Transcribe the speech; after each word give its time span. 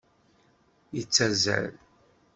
Yettazal. 0.95 1.65